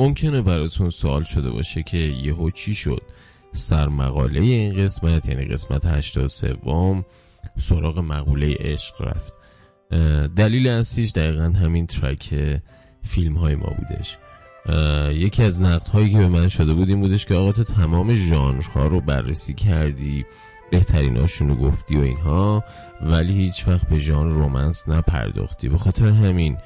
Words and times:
ممکنه 0.00 0.42
براتون 0.42 0.90
سوال 0.90 1.24
شده 1.24 1.50
باشه 1.50 1.82
که 1.82 1.98
یهو 1.98 2.50
چی 2.50 2.74
شد؟ 2.74 3.02
سرمقاله 3.52 4.40
این 4.40 4.84
قسمت 4.84 5.28
یعنی 5.28 5.44
قسمت 5.44 5.86
83 5.86 7.04
سراغ 7.56 7.98
مقوله 7.98 8.56
عشق 8.60 9.02
رفت. 9.02 9.34
دلیل 10.36 10.68
اصلیش 10.68 11.12
دقیقا 11.12 11.44
همین 11.44 11.86
ترک 11.86 12.34
فیلم 13.02 13.36
های 13.36 13.54
ما 13.54 13.74
بودش. 13.78 14.18
یکی 15.12 15.42
از 15.42 15.62
نقد 15.62 15.88
هایی 15.88 16.10
که 16.10 16.18
به 16.18 16.28
من 16.28 16.48
شده 16.48 16.74
بود 16.74 16.88
این 16.88 17.00
بودش 17.00 17.26
که 17.26 17.34
آقا 17.34 17.52
تو 17.52 17.64
تمام 17.64 18.14
ژانرها 18.14 18.86
رو 18.86 19.00
بررسی 19.00 19.54
کردی 19.54 20.26
بهترین 20.70 21.16
رو 21.40 21.54
گفتی 21.54 21.96
و 21.96 22.00
اینها 22.00 22.64
ولی 23.02 23.32
هیچ 23.32 23.68
وقت 23.68 23.88
به 23.88 23.98
ژانر 23.98 24.32
رومنس 24.32 24.88
نپرداختی. 24.88 25.68
به 25.68 25.78
خاطر 25.78 26.06
همین 26.06 26.56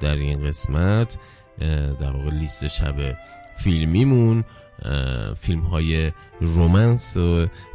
در 0.00 0.14
این 0.14 0.46
قسمت 0.46 1.18
در 2.00 2.10
واقع 2.10 2.30
لیست 2.30 2.66
شب 2.66 3.16
فیلمیمون 3.56 4.44
فیلم 5.40 5.60
های 5.60 6.12
رومنس 6.40 7.16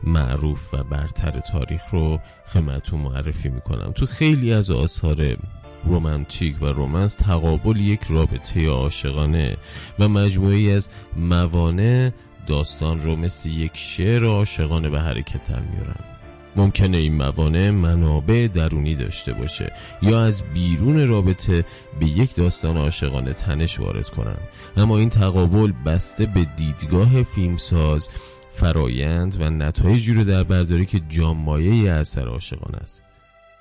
معروف 0.04 0.74
و 0.74 0.84
برتر 0.84 1.40
تاریخ 1.40 1.82
رو 1.92 2.20
خدمتتون 2.46 3.00
معرفی 3.00 3.50
می‌کنم. 3.50 3.92
تو 3.92 4.06
خیلی 4.06 4.54
از 4.54 4.72
آثار 4.72 5.38
رومانتیک 5.84 6.62
و 6.62 6.66
رومنس 6.66 7.14
تقابل 7.14 7.80
یک 7.80 8.04
رابطه 8.10 8.70
عاشقانه 8.70 9.58
و 10.00 10.08
مجموعی 10.08 10.72
از 10.72 10.90
موانع 11.16 12.12
داستان 12.48 13.02
رو 13.02 13.16
مثل 13.16 13.50
یک 13.50 13.72
شعر 13.74 14.26
عاشقانه 14.26 14.90
به 14.90 15.02
حرکت 15.02 15.50
در 15.50 15.60
میارن 15.60 16.21
ممکنه 16.56 16.98
این 16.98 17.16
موانع 17.16 17.70
منابع 17.70 18.48
درونی 18.48 18.96
داشته 18.96 19.34
باشه 19.34 19.74
یا 20.02 20.24
از 20.24 20.44
بیرون 20.54 21.08
رابطه 21.08 21.66
به 22.00 22.06
یک 22.06 22.36
داستان 22.36 22.78
عاشقانه 22.78 23.34
تنش 23.34 23.80
وارد 23.80 24.10
کنن. 24.10 24.38
اما 24.78 24.98
این 24.98 25.10
تقابل 25.10 25.72
بسته 25.86 26.26
به 26.26 26.48
دیدگاه 26.58 27.24
فیلمساز 27.24 28.10
فرایند 28.54 29.42
و 29.42 29.50
نتایجی 29.50 30.14
رو 30.14 30.24
در 30.24 30.44
برداری 30.44 30.86
که 30.86 31.02
جامایه 31.10 31.92
اثر 31.92 32.28
عاشقانه 32.28 32.78
است. 32.78 33.04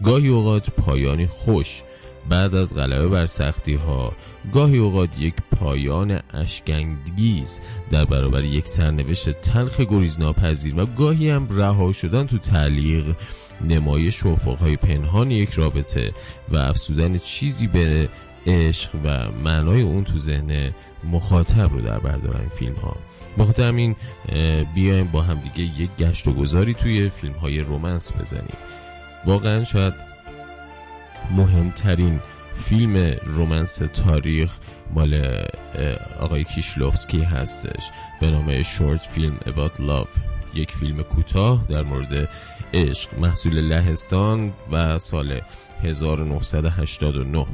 گاهی 0.04 0.28
اوقات 0.28 0.70
پایانی 0.70 1.26
خوش 1.26 1.82
بعد 2.28 2.54
از 2.54 2.76
غلبه 2.76 3.08
بر 3.08 3.26
سختی 3.26 3.74
ها 3.74 4.12
گاهی 4.52 4.78
اوقات 4.78 5.08
یک 5.18 5.34
پایان 5.60 6.20
اشکنگیز 6.34 7.60
در 7.90 8.04
برابر 8.04 8.44
یک 8.44 8.68
سرنوشت 8.68 9.30
تلخ 9.30 9.80
گریز 9.80 10.20
ناپذیر 10.20 10.80
و 10.80 10.86
گاهی 10.86 11.30
هم 11.30 11.48
رها 11.50 11.92
شدن 11.92 12.26
تو 12.26 12.38
تعلیق 12.38 13.16
نمایش 13.68 14.22
های 14.60 14.76
پنهان 14.76 15.30
یک 15.30 15.50
رابطه 15.50 16.12
و 16.48 16.56
افسودن 16.56 17.18
چیزی 17.18 17.66
به 17.66 18.08
عشق 18.46 18.90
و 19.04 19.30
معنای 19.44 19.82
اون 19.82 20.04
تو 20.04 20.18
ذهن 20.18 20.74
مخاطب 21.04 21.72
رو 21.72 21.80
در 21.80 21.98
بردارن 21.98 22.48
فیلم 22.48 22.74
ها 22.74 22.96
بخاطر 23.38 23.68
همین 23.68 23.96
بیایم 24.74 25.08
با 25.12 25.22
هم 25.22 25.40
دیگه 25.40 25.80
یک 25.80 25.90
گشت 25.98 26.28
و 26.28 26.32
گذاری 26.32 26.74
توی 26.74 27.08
فیلم 27.08 27.34
های 27.34 27.60
رومنس 27.60 28.12
بزنیم. 28.12 28.56
واقعا 29.26 29.64
شاید 29.64 30.09
مهمترین 31.30 32.20
فیلم 32.64 33.16
رومنس 33.24 33.76
تاریخ 33.76 34.56
مال 34.94 35.44
آقای 36.20 36.44
کیشلوفسکی 36.44 37.22
هستش. 37.22 37.90
به 38.20 38.30
نام 38.30 38.62
شورت 38.62 39.00
فیلم 39.00 39.36
About 39.46 39.80
Love. 39.80 40.20
یک 40.54 40.72
فیلم 40.72 41.02
کوتاه 41.02 41.66
در 41.68 41.82
مورد 41.82 42.28
عشق. 42.74 43.18
محصول 43.18 43.60
لهستان 43.60 44.52
و 44.72 44.98
سال 44.98 45.40
1989 45.82 47.46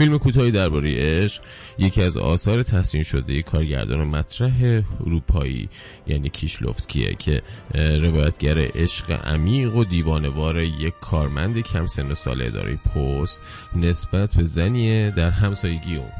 فیلم 0.00 0.18
کوتاهی 0.18 0.50
درباره 0.50 0.94
عشق 0.98 1.42
یکی 1.78 2.02
از 2.02 2.16
آثار 2.16 2.62
تحسین 2.62 3.02
شده 3.02 3.42
کارگردان 3.42 4.04
مطرح 4.04 4.82
اروپایی 5.00 5.68
یعنی 6.06 6.28
کیشلوفسکیه 6.28 7.14
که 7.14 7.42
روایتگر 7.74 8.58
عشق 8.74 9.26
عمیق 9.26 9.76
و 9.76 9.84
دیوانوار 9.84 10.62
یک 10.62 10.94
کارمند 11.00 11.58
کم 11.58 11.86
سن 11.86 12.10
و 12.10 12.14
سال 12.14 12.42
اداره 12.42 12.76
پست 12.76 13.40
نسبت 13.76 14.34
به 14.34 14.44
زنیه 14.44 15.10
در 15.16 15.30
همسایگی 15.30 15.96
اون 15.96 16.12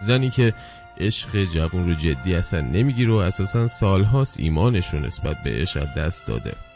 زنی 0.00 0.30
که 0.30 0.54
عشق 1.00 1.44
جوون 1.44 1.88
رو 1.88 1.94
جدی 1.94 2.34
اصلا 2.34 2.60
نمی‌گیره 2.60 3.12
و 3.12 3.16
اساسا 3.16 3.66
سالهاست 3.66 4.40
ایمانش 4.40 4.88
رو 4.94 5.00
نسبت 5.00 5.36
به 5.44 5.50
عشق 5.50 5.94
دست 5.94 6.26
داده. 6.26 6.67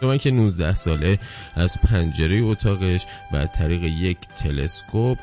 شما 0.00 0.16
که 0.16 0.30
19 0.30 0.74
ساله 0.74 1.18
از 1.54 1.80
پنجره 1.80 2.40
اتاقش 2.42 3.06
و 3.32 3.46
طریق 3.46 3.82
یک 3.82 4.18
تلسکوپ 4.20 5.18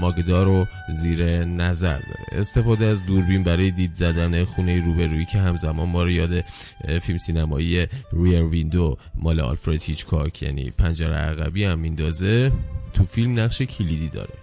ماگدا 0.00 0.42
رو 0.42 0.66
زیر 0.88 1.44
نظر 1.44 1.98
داره. 1.98 2.24
استفاده 2.32 2.86
از 2.86 3.06
دوربین 3.06 3.42
برای 3.42 3.70
دید 3.70 3.94
زدن 3.94 4.44
خونه 4.44 4.84
روبرویی 4.84 5.24
که 5.24 5.38
همزمان 5.38 5.88
ما 5.88 6.02
رو 6.02 6.10
یاد 6.10 6.44
فیلم 7.02 7.18
سینمایی 7.18 7.86
ریر 8.12 8.42
ویندو 8.42 8.96
مال 9.14 9.40
آلفرد 9.40 9.82
هیچکاک 9.82 10.42
یعنی 10.42 10.70
پنجره 10.78 11.14
عقبی 11.14 11.64
هم 11.64 11.78
میندازه 11.78 12.52
تو 12.94 13.04
فیلم 13.04 13.40
نقش 13.40 13.62
کلیدی 13.62 14.08
داره. 14.08 14.34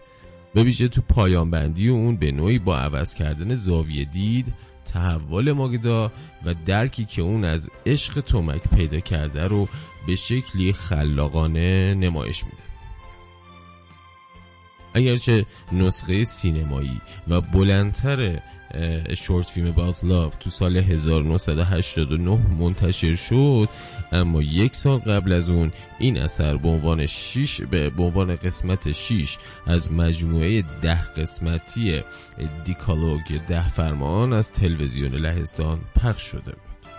به 0.54 0.64
ویژه 0.64 0.88
تو 0.88 1.02
پایان 1.02 1.52
بندی 1.52 1.90
و 1.90 1.94
اون 1.94 2.18
به 2.18 2.32
نوعی 2.32 2.60
با 2.60 2.78
عوض 2.78 3.14
کردن 3.14 3.54
زاویه 3.54 4.06
دید 4.06 4.54
تحول 4.94 5.52
ماگدا 5.52 6.12
و 6.46 6.54
درکی 6.66 7.06
که 7.06 7.22
اون 7.22 7.46
از 7.46 7.70
عشق 7.86 8.22
تومک 8.22 8.62
پیدا 8.76 9.00
کرده 9.00 9.44
رو 9.44 9.68
به 10.08 10.16
شکلی 10.16 10.74
خلاقانه 10.74 11.94
نمایش 11.94 12.44
میده. 12.44 12.67
اگرچه 14.98 15.46
نسخه 15.72 16.24
سینمایی 16.24 17.02
و 17.28 17.42
بلندتر 17.42 18.40
شورت 19.18 19.46
فیلم 19.46 19.74
About 19.74 19.96
Love 20.04 20.38
تو 20.40 20.50
سال 20.50 20.78
1989 20.78 22.40
منتشر 22.60 23.16
شد 23.16 23.70
اما 24.12 24.42
یک 24.42 24.76
سال 24.76 25.00
قبل 25.00 25.34
از 25.34 25.50
اون 25.50 25.72
این 26.00 26.22
اثر 26.22 26.58
به 26.58 26.68
عنوان 26.68 27.06
شیش 27.06 27.62
به 27.62 27.92
عنوان 27.98 28.36
قسمت 28.36 28.92
6 28.92 29.38
از 29.68 29.92
مجموعه 29.92 30.64
ده 30.82 31.04
قسمتی 31.04 32.02
دیکالوگ 32.66 33.42
ده 33.48 33.70
فرمان 33.70 34.34
از 34.34 34.52
تلویزیون 34.52 35.12
لهستان 35.12 35.80
پخش 35.96 36.22
شده 36.22 36.52
بود. 36.52 36.92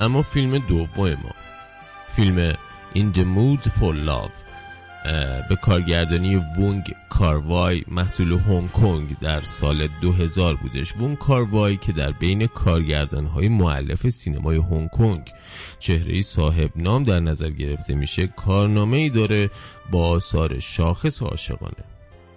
اما 0.00 0.22
فیلم 0.22 0.58
دوم 0.58 1.08
ما 1.08 1.34
فیلم 2.16 2.54
In 2.96 3.10
the 3.12 3.24
Mood 3.24 3.62
for 3.78 3.92
Love 3.92 4.32
به 5.48 5.56
کارگردانی 5.62 6.36
وونگ 6.36 6.94
کاروای 7.08 7.84
محصول 7.88 8.32
هنگ 8.32 8.70
کنگ 8.72 9.18
در 9.20 9.40
سال 9.40 9.88
2000 10.00 10.54
بودش. 10.54 10.96
وونگ 10.96 11.18
کاروای 11.18 11.76
که 11.76 11.92
در 11.92 12.12
بین 12.12 12.46
کارگردان 12.46 13.26
های 13.26 13.48
معلف 13.48 14.08
سینمای 14.08 14.56
هنگ 14.56 14.90
کنگ 14.90 15.32
چهره 15.78 16.20
صاحب 16.20 16.70
نام 16.76 17.04
در 17.04 17.20
نظر 17.20 17.50
گرفته 17.50 17.94
میشه 17.94 18.26
کارنامه 18.26 18.96
ای 18.96 19.10
داره 19.10 19.50
با 19.90 20.08
آثار 20.08 20.58
شاخص 20.58 21.22
عاشقانه. 21.22 21.93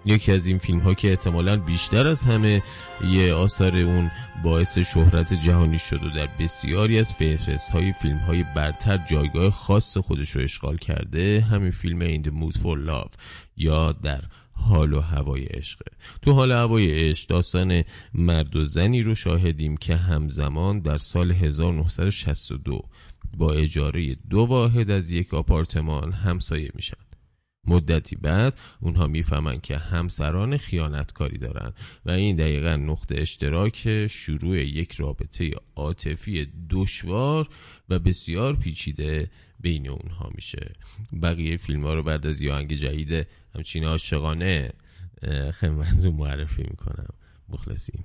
یکی 0.07 0.31
از 0.31 0.47
این 0.47 0.57
فیلم 0.57 0.79
ها 0.79 0.93
که 0.93 1.09
احتمالا 1.09 1.57
بیشتر 1.57 2.07
از 2.07 2.21
همه 2.21 2.63
یه 3.11 3.33
آثار 3.33 3.77
اون 3.77 4.11
باعث 4.43 4.77
شهرت 4.77 5.33
جهانی 5.33 5.79
شد 5.79 6.03
و 6.03 6.09
در 6.09 6.29
بسیاری 6.39 6.99
از 6.99 7.13
فهرست 7.13 7.71
های 7.71 7.93
فیلم 7.93 8.17
های 8.17 8.45
برتر 8.55 8.97
جایگاه 8.97 9.49
خاص 9.49 9.97
خودش 9.97 10.29
رو 10.29 10.41
اشغال 10.41 10.77
کرده 10.77 11.45
همین 11.51 11.71
فیلم 11.71 11.99
In 11.99 12.25
the 12.25 12.31
Mood 12.31 12.57
for 12.57 12.89
Love 12.89 13.11
یا 13.57 13.91
در 13.91 14.21
حال 14.51 14.93
و 14.93 15.01
هوای 15.01 15.45
عشقه 15.45 15.91
تو 16.21 16.33
حال 16.33 16.51
و 16.51 16.55
هوای 16.55 16.91
عشق 16.91 17.29
داستان 17.29 17.83
مرد 18.13 18.55
و 18.55 18.65
زنی 18.65 19.01
رو 19.01 19.15
شاهدیم 19.15 19.77
که 19.77 19.95
همزمان 19.95 20.79
در 20.79 20.97
سال 20.97 21.31
1962 21.31 22.81
با 23.37 23.53
اجاره 23.53 24.15
دو 24.29 24.39
واحد 24.39 24.91
از 24.91 25.11
یک 25.11 25.33
آپارتمان 25.33 26.11
همسایه 26.11 26.71
میشن. 26.75 27.06
مدتی 27.67 28.15
بعد 28.15 28.57
اونها 28.81 29.07
می‌فهمن 29.07 29.59
که 29.59 29.77
همسران 29.77 30.57
خیانتکاری 30.57 31.37
دارن. 31.37 31.73
و 32.05 32.11
این 32.11 32.35
دقیقا 32.35 32.75
نقطه 32.75 33.21
اشتراک 33.21 34.07
شروع 34.07 34.57
یک 34.57 34.93
رابطه 34.93 35.51
عاطفی 35.75 36.47
دشوار 36.69 37.47
و 37.89 37.99
بسیار 37.99 38.55
پیچیده 38.55 39.29
بین 39.59 39.89
اونها 39.89 40.29
میشه. 40.35 40.71
بقیه 41.21 41.57
فیلم 41.57 41.83
ها 41.83 41.93
رو 41.93 42.03
بعد 42.03 42.27
از 42.27 42.41
یه 42.41 42.65
جدید 42.65 43.27
همچین 43.55 43.83
عاشقانه 43.83 44.73
خدمتتون 45.53 46.13
معرفی 46.13 46.63
می‌کنم. 46.63 47.13
مخلصیم. 47.49 48.03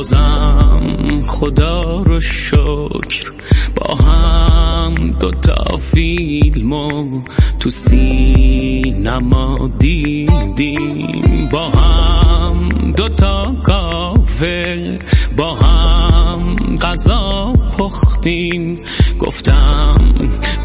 بازم 0.00 1.22
خدا 1.26 2.02
رو 2.02 2.20
شکر. 2.20 3.32
با 3.74 3.94
هم 3.94 4.94
دوتا 5.20 5.78
فیلمو 5.78 7.22
تو 7.58 7.70
سینما 7.70 9.70
دیدیم. 9.78 11.48
با 11.52 11.68
هم 11.68 12.68
دوتا 12.96 13.56
کافه. 13.62 14.98
با 15.36 15.54
هم 15.54 16.76
غذا 16.76 17.52
پختیم. 17.78 18.74
گفتم 19.18 19.98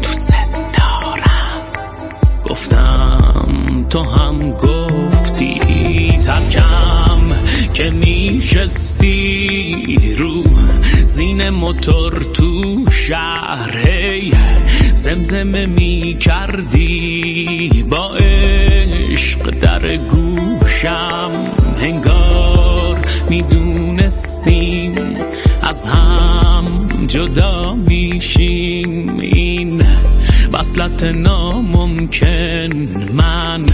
تو 0.02 0.12
دارم 0.72 1.62
گفتم 2.50 3.86
تو 3.90 4.02
هم 4.02 4.50
گفتی 4.50 5.60
ترکم 6.24 7.20
که 7.72 7.90
میشستی. 7.90 9.15
زین 11.36 11.50
موتور 11.50 12.12
تو 12.12 12.84
شهر 12.90 13.84
زمزمه 14.94 15.66
می 15.66 16.16
کردی 16.20 17.84
با 17.90 18.16
عشق 18.16 19.50
در 19.50 19.96
گوشم 19.96 21.30
هنگار 21.80 22.98
می‌دونستیم 23.30 24.94
از 25.62 25.86
هم 25.86 26.88
جدا 27.06 27.74
میشیم. 27.74 29.16
این 29.20 29.82
وصلت 30.52 31.04
ناممکن 31.04 32.70
من 33.12 33.66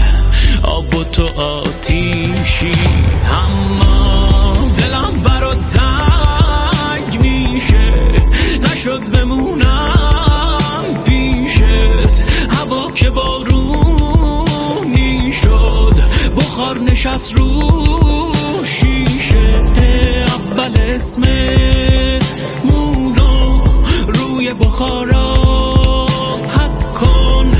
آب 0.63 0.95
و 0.95 1.03
تو 1.03 1.27
آتیشی. 1.27 2.71
اما 3.31 3.72
که 13.03 13.09
بارونی 13.09 14.91
شد. 15.31 15.95
بخار 16.37 16.79
نشست 16.79 17.33
رو 17.33 17.71
شیشه. 18.63 19.63
اول 20.27 20.77
اسم 20.77 21.21
مونو 22.63 23.61
روی 24.07 24.53
بخارا. 24.53 25.35
حد 26.47 26.93
کن 26.93 27.51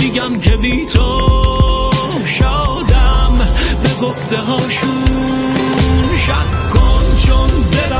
میگم 0.00 0.38
که 0.38 0.56
بی 0.56 0.86
تو 0.86 1.30
شادم. 2.24 3.48
به 3.82 3.94
گفته 4.06 4.36
هاشون 4.36 6.16
شک 6.16 6.70
کن 6.72 7.16
چون 7.18 7.50
دلم 7.72 7.99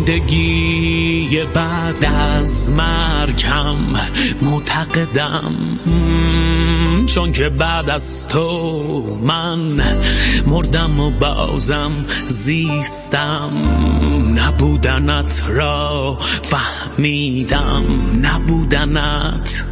زندگی 0.00 1.40
بعد 1.54 2.04
از 2.04 2.70
مرگم 2.70 3.76
معتقدم. 4.42 5.54
چون 7.06 7.32
که 7.32 7.48
بعد 7.48 7.90
از 7.90 8.28
تو 8.28 9.18
من 9.22 9.82
مردم 10.46 11.00
و 11.00 11.10
بازم 11.10 11.92
زیستم. 12.28 13.50
نبودنت 14.34 15.44
را 15.48 16.18
فهمیدم. 16.42 17.84
نبودنت 18.22 19.64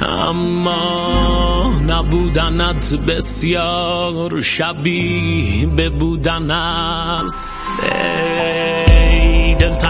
اما 0.00 1.72
نبودنت 1.88 2.94
بسیار 2.94 4.40
شبیه 4.40 5.66
به 5.66 5.88
بودن 5.88 6.50
است. 6.50 7.66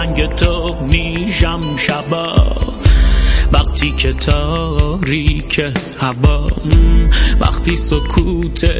دلتنگ 0.05 0.35
تو 0.35 0.75
میشم 0.81 1.61
شبا. 1.77 2.55
وقتی 3.51 3.91
که 3.91 4.13
تاریک 4.13 5.61
هوا 5.99 6.47
وقتی 7.39 7.75
سکوت 7.75 8.71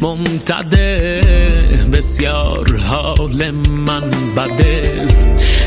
ممتده 0.00 1.20
بسیار 1.92 2.76
حال 2.76 3.50
من 3.50 4.10
بده. 4.36 5.06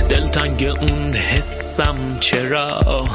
دلتنگ 0.10 0.64
اون 0.64 1.14
حسم 1.14 2.18
چرا؟ 2.20 3.06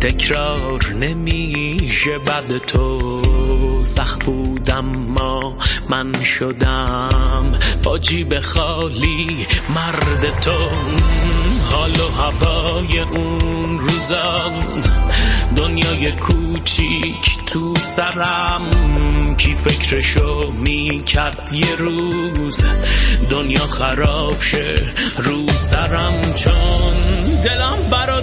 تکرار 0.00 0.92
نمیشه 1.00 2.18
بعد 2.18 2.58
تو. 2.58 3.22
سخت 3.82 4.24
بودم 4.24 4.84
ما 4.84 5.56
من 5.88 6.12
شدم 6.22 7.52
با 7.82 7.98
جیب 7.98 8.40
خالی 8.40 9.46
مرد 9.74 10.40
تو. 10.40 10.70
حال 11.70 12.00
و 12.00 12.08
هوای 12.08 12.98
اون 12.98 13.78
روزا 13.78 14.52
دنیای 15.56 16.12
کوچیک 16.12 17.38
تو 17.46 17.74
سرم. 17.74 18.62
کی 19.36 19.54
فکرشو 19.54 20.52
می 20.52 21.02
کرد 21.06 21.50
یه 21.52 21.74
روز؟ 21.74 22.62
دنیا 23.30 23.66
خراب 23.66 24.40
شه 24.40 24.82
رو 25.16 25.48
سرم. 25.48 26.34
چون 26.34 27.40
دلم 27.44 27.90
برا 27.90 28.20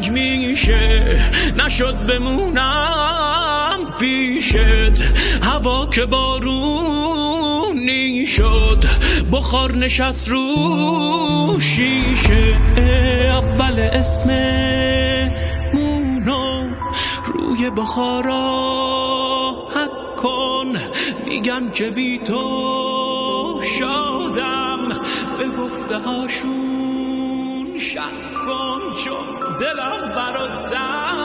تنگ 0.00 0.12
میشه 0.12 1.18
نشد 1.56 2.06
بمونم 2.06 3.78
پیشت. 3.98 5.02
هوا 5.42 5.86
که 5.86 6.06
بارونی 6.06 7.46
شد 8.26 8.84
بخار 9.32 9.72
نشست 9.72 10.28
رو 10.28 11.60
شیشه. 11.60 12.56
اول 13.30 13.80
اسم 13.80 14.28
مونو 15.74 16.70
روی 17.24 17.70
بخارا 17.70 18.38
حک 19.70 20.16
کن. 20.16 20.66
میگن 21.26 21.70
که 21.70 21.90
بی 21.90 22.18
تو 22.18 23.60
شادم 23.78 24.88
به 25.38 25.48
گفته 25.62 25.98
هاشون 25.98 26.87
شک 27.78 28.42
کن 28.44 28.94
چون 29.04 29.54
دلم 29.60 30.14
برا 30.14 30.62
تنگ 30.62 31.18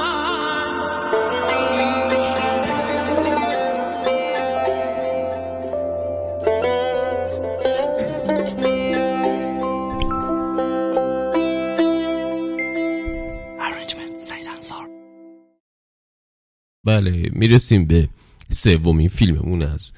بله 16.85 17.29
می‌رسیم 17.31 17.85
به 17.87 18.09
سومین 18.49 19.09
فیلممون 19.09 19.61
از 19.61 19.93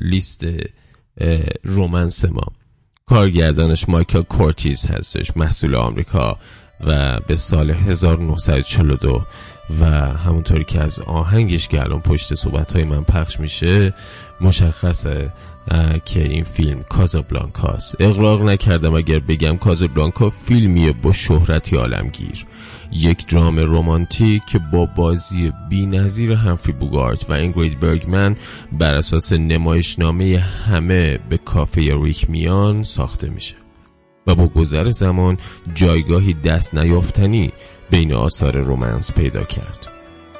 لیست 0.00 0.46
رومنس 1.64 2.24
ما. 2.24 2.52
کارگردانش 3.10 3.88
مایکل 3.88 4.22
کورتیز 4.22 4.86
هستش 4.86 5.36
محصول 5.36 5.76
آمریکا 5.76 6.38
و 6.86 7.20
به 7.26 7.36
سال 7.36 7.70
1942 7.70 9.22
و 9.80 9.84
همونطوری 10.14 10.64
که 10.64 10.80
از 10.80 11.00
آهنگش 11.00 11.68
که 11.68 11.80
الان 11.80 12.00
پشت 12.00 12.34
صحبت 12.34 12.72
های 12.72 12.84
من 12.84 13.04
پخش 13.04 13.40
میشه 13.40 13.94
مشخصه 14.40 15.32
که 16.04 16.22
این 16.22 16.44
فیلم 16.44 16.82
کازابلانکاست. 16.82 17.96
اقراق 18.00 18.42
نکردم 18.42 18.94
اگر 18.94 19.18
بگم 19.18 19.56
کازابلانکا 19.56 20.30
فیلمیه 20.30 20.92
با 20.92 21.12
شهرتی 21.12 21.76
عالمگیر. 21.76 22.46
یک 22.92 23.26
درام 23.26 23.58
رومانتیک 23.58 24.44
که 24.46 24.58
با 24.58 24.86
بازی 24.86 25.52
بی 25.68 25.86
نظیر 25.86 26.32
همفری 26.32 26.72
بوگارت 26.72 27.30
و 27.30 27.32
اینگرید 27.32 27.80
برگمن 27.80 28.36
بر 28.72 28.94
اساس 28.94 29.32
نمایشنامه 29.32 30.38
همه 30.38 31.18
به 31.28 31.38
کافه 31.38 31.80
ریک 32.02 32.30
میان 32.30 32.82
ساخته 32.82 33.28
میشه 33.28 33.54
و 34.26 34.34
با 34.34 34.46
گذر 34.46 34.90
زمان 34.90 35.38
جایگاهی 35.74 36.32
دست 36.32 36.74
نیافتنی 36.74 37.52
بین 37.90 38.12
آثار 38.12 38.56
رومنس 38.56 39.12
پیدا 39.12 39.44
کرد. 39.44 39.95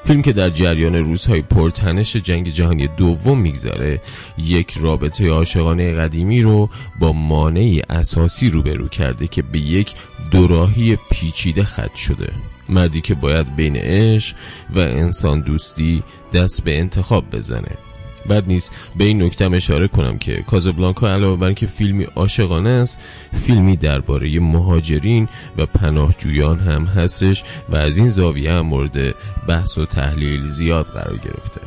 فیلم 0.07 0.23
که 0.23 0.33
در 0.33 0.51
جریان 0.51 0.95
روزهای 0.95 1.43
پرتنش 1.43 2.17
جنگ 2.17 2.49
جهانی 2.49 2.87
دوم 2.87 3.41
میگذره 3.41 4.01
یک 4.39 4.79
رابطه 4.81 5.31
عاشقانه 5.31 5.93
قدیمی 5.93 6.43
رو 6.43 6.71
با 7.01 7.13
مانعی 7.13 7.83
اساسی 7.91 8.51
روبرو 8.51 8.89
کرده 8.89 9.27
که 9.27 9.43
به 9.43 9.59
یک 9.59 9.95
دوراهی 10.31 10.99
پیچیده 11.11 11.65
خط 11.65 11.95
شده. 11.95 12.33
مردی 12.69 13.01
که 13.01 13.15
باید 13.15 13.57
بین 13.57 13.77
عشق 13.77 14.37
و 14.75 14.79
انسان 14.79 15.41
دوستی 15.41 16.03
دست 16.35 16.65
به 16.65 16.79
انتخاب 16.79 17.25
بزنه. 17.31 17.86
بعد 18.27 18.49
نیست. 18.49 18.75
به 18.97 19.05
این 19.05 19.23
نکته 19.23 19.51
اشاره 19.51 19.89
کنم 19.89 20.19
که 20.19 20.45
کازابلانکا 20.47 21.09
علاوه 21.09 21.41
بر 21.41 21.47
اینکه 21.47 21.67
فیلمی 21.67 22.05
عاشقانه 22.05 22.71
است 22.71 23.01
فیلمی 23.47 23.77
درباره 23.77 24.41
مهاجرین 24.41 25.29
و 25.59 25.67
پناهجویان 25.67 26.59
هم 26.59 26.85
هستش 26.85 27.45
و 27.69 27.77
از 27.77 27.97
این 27.97 28.09
زاویه 28.09 28.53
هم 28.53 28.61
مورد 28.61 29.15
بحث 29.49 29.79
و 29.79 29.87
تحلیل 29.87 30.47
زیاد 30.47 30.87
قرار 30.87 31.17
گرفته. 31.17 31.61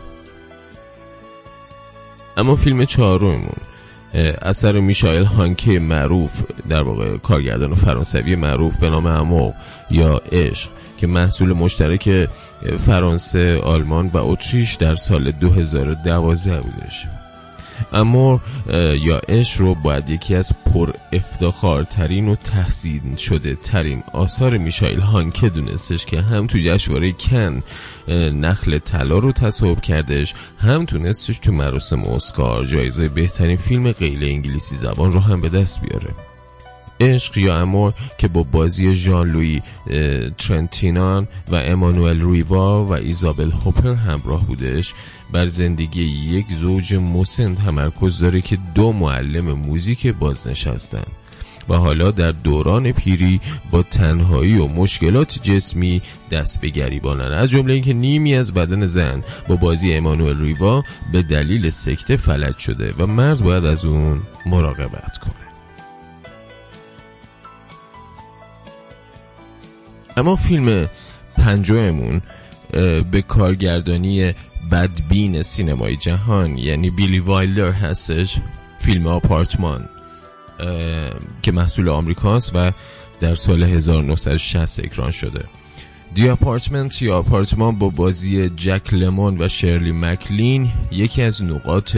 اما 2.38 2.56
فیلم 2.56 2.86
چهارممون 2.86 3.56
اثر 4.42 4.80
میشایل 4.80 5.24
هانکه 5.24 5.80
معروف 5.80 6.44
در 6.70 6.84
واقع 6.84 7.18
کارگردان 7.18 7.76
فرانسوی 7.76 8.36
معروف 8.36 8.76
به 8.78 8.90
نام 8.90 9.06
امو 9.06 9.52
یا 9.92 10.22
عشق. 10.32 10.70
که 11.00 11.08
محصول 11.08 11.54
مشترک 11.54 12.30
فرانسه، 12.86 13.58
آلمان 13.58 14.08
و 14.08 14.18
اتریش 14.18 14.76
در 14.76 14.96
سال 14.96 15.32
2012 15.32 16.60
بودش 16.62 17.08
اما 17.94 18.42
یا 19.02 19.22
اش 19.28 19.56
رو 19.56 19.76
باید 19.76 20.10
یکی 20.10 20.36
از 20.36 20.52
پر 20.66 20.94
افتخارترین 21.12 22.28
و 22.28 22.36
تحسین 22.36 23.16
شده 23.16 23.56
ترین 23.56 24.04
آثار 24.14 24.58
میشایل 24.58 25.00
هانکه 25.00 25.50
دونستش 25.50 26.06
که 26.06 26.22
هم 26.22 26.48
تو 26.48 26.58
جشنواره 26.58 27.12
کن 27.12 27.64
نخل 28.34 28.80
طلا 28.80 29.18
رو 29.18 29.32
تصاحب 29.32 29.82
کردش 29.82 30.34
هم 30.60 30.86
تونستش 30.86 31.40
تو 31.40 31.52
مراسم 31.52 32.02
اسکار 32.02 32.66
جایزه 32.66 33.10
بهترین 33.10 33.58
فیلم 33.58 33.92
غیر 33.92 34.24
انگلیسی 34.24 34.76
زبان 34.76 35.12
رو 35.12 35.20
هم 35.20 35.42
به 35.42 35.50
دست 35.50 35.82
بیاره. 35.82 36.29
عشق 37.00 37.38
یا 37.38 37.58
امور 37.58 37.94
که 38.18 38.28
با 38.28 38.44
بازی 38.44 38.96
ژان 38.96 39.32
لوی 39.32 39.62
ترنتینان 40.38 41.28
و 41.52 41.56
امانوئل 41.56 42.22
ریوا 42.32 42.86
و 42.86 42.92
ایزابل 42.92 43.52
هوپر 43.52 43.94
همراه 43.94 44.46
بودش. 44.46 44.94
بر 45.34 45.46
زندگی 45.46 46.04
یک 46.04 46.46
زوج 46.52 46.96
مسن 46.96 47.56
تمرکز 47.56 48.20
داره 48.20 48.42
که 48.42 48.58
دو 48.76 48.92
معلم 48.92 49.52
موزیک 49.52 50.08
بازنشستن. 50.08 51.06
و 51.70 51.74
حالا 51.74 52.12
در 52.12 52.32
دوران 52.32 52.92
پیری 52.92 53.40
با 53.72 53.84
تنهایی 53.84 54.58
و 54.58 54.68
مشکلات 54.68 55.40
جسمی 55.44 56.02
دست 56.32 56.62
به 56.62 56.70
گریبانن. 56.70 57.34
از 57.34 57.50
جمله 57.50 57.74
اینکه 57.74 57.94
نیمی 57.94 58.36
از 58.36 58.54
بدن 58.54 58.86
زن 58.86 59.24
با 59.48 59.56
بازی 59.56 59.94
امانوئل 59.94 60.42
ریوا 60.42 60.84
به 61.12 61.22
دلیل 61.22 61.70
سکته 61.70 62.18
فلج 62.18 62.58
شده 62.58 62.94
و 62.98 63.08
مرد 63.08 63.40
باید 63.40 63.66
از 63.66 63.86
اون 63.86 64.22
مراقبت 64.46 65.18
کنه. 65.18 65.49
اما 70.20 70.36
فیلم 70.36 70.90
پنجممون 71.38 72.22
به 73.12 73.22
کارگردانی 73.28 74.34
بدبین 74.72 75.42
سینمای 75.42 75.96
جهان 75.96 76.58
یعنی 76.58 76.90
بیلی 76.90 77.20
وایلدر 77.20 77.72
هستش 77.72 78.38
فیلم 78.80 79.08
آپارتمان 79.08 79.90
که 81.42 81.52
محصول 81.52 81.90
آمریکاست 81.90 82.52
و 82.56 82.72
در 83.20 83.36
سال 83.36 83.64
1960 83.64 84.80
اکران 84.80 85.12
شده. 85.12 85.44
دی 86.16 86.30
اپارتمنت 86.30 87.02
یا 87.02 87.18
آپارتمان 87.18 87.76
با 87.80 87.90
بازی 87.90 88.50
جک 88.50 88.94
لمون 88.94 89.42
و 89.42 89.48
شرلی 89.48 89.92
مکلین 89.92 90.70
یکی 90.92 91.22
از 91.22 91.44
نقاط 91.44 91.98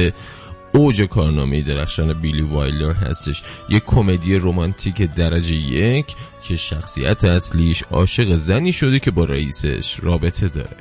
اوج 0.73 1.01
کارنامه 1.01 1.61
درخشان 1.61 2.13
بیلی 2.13 2.41
وایلر 2.41 2.93
هستش. 2.93 3.43
یک 3.69 3.83
کمدی 3.85 4.35
رمانتیک 4.35 5.01
درجه 5.01 5.55
یک 5.55 6.05
که 6.43 6.55
شخصیت 6.55 7.23
اصلیش 7.23 7.83
عاشق 7.83 8.35
زنی 8.35 8.73
شده 8.73 8.99
که 8.99 9.11
با 9.11 9.25
رئیسش 9.25 9.99
رابطه 10.03 10.47
داره 10.47 10.77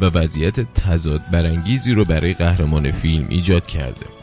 و 0.00 0.04
وضعیت 0.04 0.74
تضاد 0.74 1.22
برانگیزی 1.32 1.92
رو 1.92 2.04
برای 2.04 2.34
قهرمان 2.34 2.92
فیلم 2.92 3.26
ایجاد 3.28 3.66
کرده. 3.66 4.21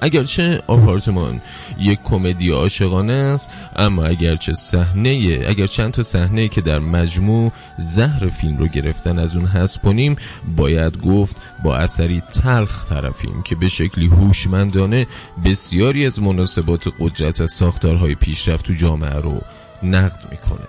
اگرچه 0.00 0.62
آپارتمان 0.66 1.40
یک 1.78 1.98
کمدی 2.04 2.50
عاشقانه 2.50 3.12
است 3.12 3.50
اما 3.76 4.04
اگرچه 4.04 4.52
صحنه 4.52 5.44
اگر 5.48 5.66
چند 5.66 5.92
تا 5.92 6.02
صحنه 6.02 6.48
که 6.48 6.60
در 6.60 6.78
مجموع 6.78 7.52
زهر 7.78 8.28
فیلم 8.28 8.56
رو 8.56 8.66
گرفتن 8.66 9.18
از 9.18 9.36
اون 9.36 9.46
حذف 9.46 9.82
کنیم 9.82 10.16
باید 10.56 10.98
گفت 11.00 11.36
با 11.64 11.76
اثری 11.76 12.20
تلخ 12.20 12.88
طرفیم 12.88 13.42
که 13.42 13.54
به 13.54 13.68
شکلی 13.68 14.06
هوشمندانه 14.06 15.06
بسیاری 15.44 16.06
از 16.06 16.22
مناسبات 16.22 16.88
قدرت 17.00 17.40
از 17.40 17.50
ساختارهای 17.50 18.14
پیشرفت 18.14 18.64
تو 18.64 18.72
جامعه 18.72 19.20
رو 19.20 19.40
نقد 19.82 20.20
می‌کنه. 20.30 20.66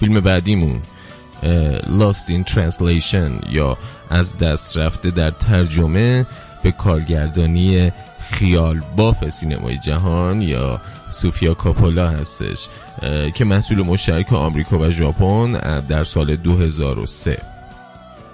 فیلم 0.00 0.20
بعدیمون. 0.20 0.82
Lost 1.86 2.30
in 2.30 2.44
Translation 2.44 3.50
یا 3.50 3.78
از 4.10 4.38
دست 4.38 4.76
رفته 4.76 5.10
در 5.10 5.30
ترجمه 5.30 6.26
به 6.62 6.72
کارگردانی 6.72 7.92
خیال 8.30 8.80
باف 8.96 9.28
سینمای 9.28 9.78
جهان 9.78 10.42
یا 10.42 10.80
سوفیا 11.10 11.54
کاپولا 11.54 12.08
هستش 12.08 12.68
که 13.34 13.44
محصول 13.44 13.82
مشترک 13.82 14.32
آمریکا 14.32 14.78
و 14.78 14.90
ژاپن 14.90 15.80
در 15.88 16.04
سال 16.04 16.36
2003 16.36 17.53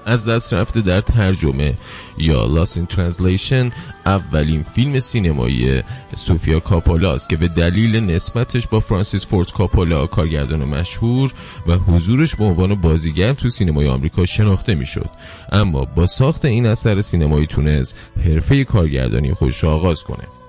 از 0.07 0.29
دست 0.29 0.55
رفته 0.55 0.81
در 0.81 1.01
ترجمه. 1.01 1.75
یا 2.19 2.65
Lost 2.65 2.69
in 2.69 2.95
Translation 2.95 3.73
اولین 4.07 4.63
فیلم 4.63 4.99
سینمایی 4.99 5.83
سوفیا 6.17 6.61
کاپولاست 6.61 7.29
که 7.29 7.37
به 7.37 7.49
دلیل 7.49 7.97
نسبتش 7.97 8.67
با 8.67 8.81
فرانسیس 8.81 9.27
فورد 9.27 9.53
کاپولا 9.53 10.07
کارگردان 10.07 10.65
مشهور 10.65 11.33
و 11.67 11.73
حضورش 11.73 12.37
به 12.37 12.45
عنوان 12.45 12.75
بازیگر 12.75 13.33
تو 13.33 13.49
سینمای 13.49 13.89
آمریکا 13.89 14.27
شناخته 14.27 14.75
می‌شد. 14.75 15.11
اما 15.53 15.85
با 15.85 16.07
ساخت 16.07 16.45
این 16.45 16.67
اثر 16.67 17.01
سینمایی 17.01 17.47
تونست 17.47 17.99
حرفه 18.25 18.65
کارگردانی 18.65 19.35
خودش 19.35 19.65
را 19.65 19.73
آغاز 19.73 20.05
کنه. 20.05 20.40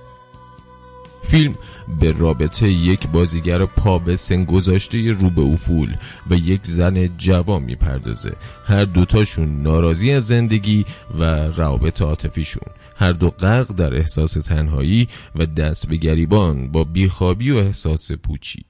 فیلم 1.24 1.56
به 2.00 2.12
رابطه 2.12 2.70
یک 2.70 3.08
بازیگر 3.08 3.66
پا 3.66 4.00
به 4.00 4.16
سن 4.16 4.44
گذاشته 4.44 5.12
رو 5.12 5.30
به 5.30 5.42
افول 5.42 5.96
و 6.30 6.36
یک 6.36 6.60
زن 6.64 7.18
جوان 7.18 7.64
می‌پردازه. 7.64 8.36
هر 8.66 8.86
دوتاشون 8.86 9.62
ناراضی 9.62 10.12
از 10.12 10.28
زندگی 10.28 10.86
و 11.20 11.24
روابط 11.48 12.02
عاطفیشون. 12.02 12.68
هر 12.96 13.12
دو 13.12 13.30
غرق 13.30 13.76
در 13.76 13.94
احساس 13.94 14.34
تنهایی 14.34 15.08
و 15.36 15.46
دست 15.46 15.90
به 15.90 15.98
گریبان 15.98 16.72
با 16.72 16.84
بیخوابی 16.84 17.52
و 17.52 17.58
احساس 17.58 18.12
پوچی. 18.12 18.66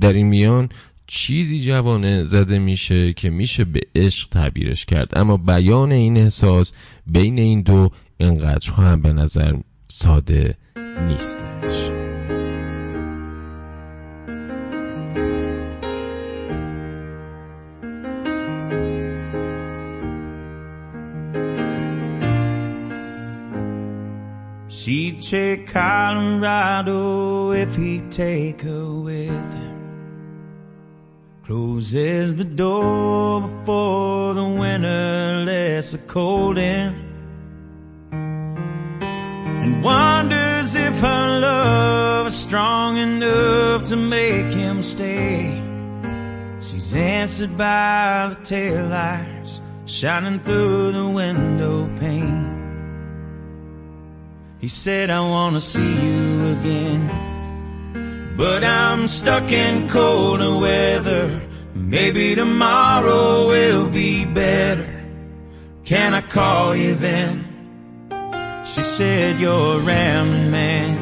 در 0.00 0.12
این 0.12 0.26
میان 0.26 0.68
چیزی 1.06 1.60
جوانه 1.60 2.24
زده 2.24 2.58
میشه 2.58 3.12
که 3.12 3.30
میشه 3.30 3.64
به 3.64 3.80
عشق 3.94 4.28
تعبیرش 4.28 4.84
کرد. 4.84 5.18
اما 5.18 5.36
بیان 5.36 5.92
این 5.92 6.16
احساس 6.16 6.72
بین 7.06 7.38
این 7.38 7.62
دو 7.62 7.90
انقدر 8.20 8.72
هم 8.72 9.02
به 9.02 9.12
نظر 9.12 9.56
ساده 9.88 10.56
نیستش 10.95 11.91
She'd 24.81 25.21
take 25.21 25.67
Colorado 25.67 27.51
if 27.51 27.75
he'd 27.75 28.09
take 28.09 28.61
her 28.61 28.89
with 28.89 29.53
him. 29.53 29.77
Closes 31.45 32.35
the 32.35 32.45
door 32.45 33.41
before 33.41 34.33
the 34.33 34.43
winter 34.43 35.43
lets 35.45 35.91
the 35.91 35.99
cold 35.99 36.57
in. 36.57 36.95
And 38.11 39.83
wonders 40.66 40.74
if 40.74 41.00
her 41.00 41.40
love 41.40 42.26
is 42.26 42.34
strong 42.34 42.96
enough 42.96 43.84
to 43.84 43.96
make 43.96 44.46
him 44.46 44.82
stay. 44.82 45.62
She's 46.60 46.94
answered 46.94 47.56
by 47.56 48.30
the 48.30 48.36
taillights 48.36 49.60
shining 49.86 50.40
through 50.40 50.92
the 50.92 51.06
window 51.06 51.88
pane. 51.98 52.54
He 54.58 54.68
said, 54.68 55.10
I 55.10 55.20
wanna 55.20 55.60
see 55.60 55.94
you 56.06 56.58
again. 56.58 58.34
But 58.36 58.64
I'm 58.64 59.08
stuck 59.08 59.50
in 59.52 59.88
colder 59.88 60.58
weather. 60.58 61.42
Maybe 61.74 62.34
tomorrow 62.34 63.46
will 63.46 63.88
be 63.90 64.24
better. 64.24 64.92
Can 65.84 66.14
I 66.14 66.20
call 66.22 66.74
you 66.74 66.94
then? 66.94 67.45
She 68.76 68.82
said, 68.82 69.40
You're 69.40 69.78
a 69.78 69.80
rambling 69.80 70.50
man. 70.50 70.98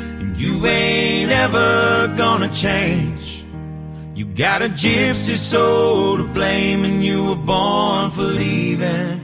And 0.00 0.36
you 0.36 0.66
ain't 0.66 1.30
ever 1.30 2.12
gonna 2.16 2.52
change. 2.52 3.44
You 4.16 4.24
got 4.24 4.62
a 4.62 4.68
gypsy 4.68 5.36
soul 5.36 6.16
to 6.16 6.24
blame, 6.24 6.84
and 6.84 7.04
you 7.04 7.24
were 7.24 7.36
born 7.36 8.10
for 8.10 8.22
leaving. 8.22 9.22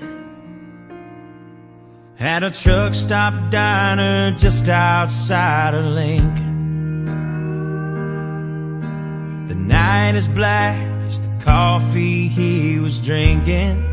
At 2.20 2.44
a 2.44 2.52
truck 2.52 2.94
stop 2.94 3.50
diner 3.50 4.38
just 4.38 4.68
outside 4.68 5.74
of 5.74 5.84
Lincoln. 5.84 7.06
The 9.48 9.56
night 9.56 10.14
is 10.14 10.28
black 10.28 10.78
as 11.08 11.26
the 11.26 11.44
coffee 11.44 12.28
he 12.28 12.78
was 12.78 13.00
drinking. 13.00 13.91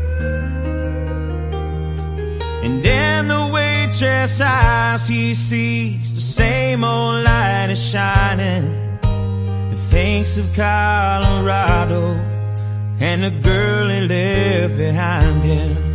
And 2.62 2.84
in 2.84 3.28
the 3.28 3.50
waitress 3.52 4.40
eyes 4.40 5.08
he 5.08 5.32
sees 5.32 6.14
the 6.14 6.20
same 6.20 6.84
old 6.84 7.24
light 7.24 7.68
is 7.70 7.82
shining. 7.82 8.64
And 9.02 9.78
thinks 9.78 10.36
of 10.36 10.52
Colorado 10.54 12.02
and 13.00 13.24
the 13.24 13.30
girl 13.30 13.88
he 13.88 14.00
left 14.02 14.76
behind 14.76 15.42
him. 15.42 15.90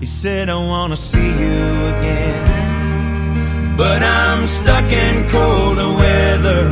He 0.00 0.06
said, 0.06 0.50
I 0.50 0.54
wanna 0.54 0.96
see 0.96 1.30
you 1.44 1.86
again. 1.94 3.76
But 3.78 4.02
I'm 4.02 4.46
stuck 4.46 4.84
in 4.92 5.28
colder 5.30 5.94
weather. 5.94 6.68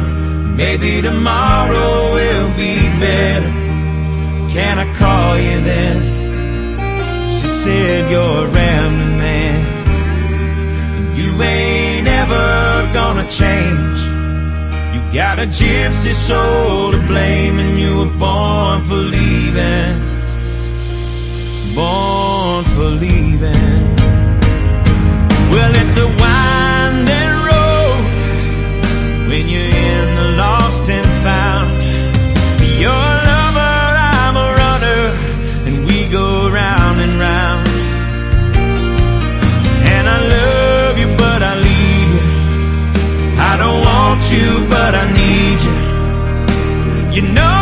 Maybe 0.56 1.00
tomorrow 1.00 2.12
will 2.12 2.50
be 2.56 2.76
better. 3.00 3.52
Can 4.52 4.78
I 4.78 4.92
call 4.92 5.38
you 5.38 5.60
then? 5.62 6.17
She 7.40 7.46
said, 7.46 8.10
You're 8.10 8.46
a 8.46 8.50
rambling 8.50 9.16
man. 9.16 9.60
And 10.96 11.16
you 11.16 11.40
ain't 11.40 12.08
ever 12.08 12.92
gonna 12.92 13.28
change. 13.30 14.00
You 14.92 15.00
got 15.14 15.38
a 15.38 15.46
gypsy 15.46 16.12
soul 16.12 16.90
to 16.90 16.98
blame, 17.06 17.60
and 17.60 17.78
you 17.78 17.98
were 18.00 18.14
born 18.18 18.82
for 18.82 18.96
leaving. 18.96 19.94
Born 21.76 22.64
for 22.74 22.90
leaving. 23.04 23.86
Well, 25.52 25.72
it's 25.80 25.96
a 25.96 26.17
you, 44.30 44.66
but 44.68 44.94
I 44.94 45.04
need 45.20 45.58
you. 45.66 45.76
You 47.14 47.32
know 47.32 47.57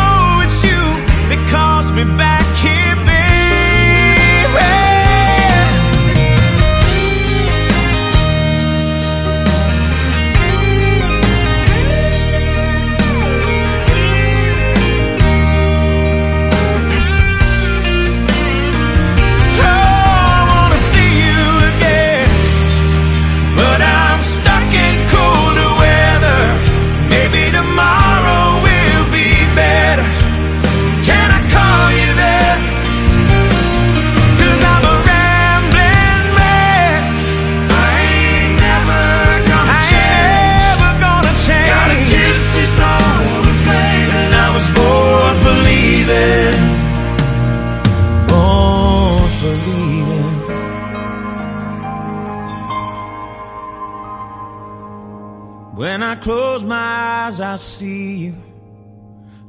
see 57.87 58.25
you. 58.25 58.35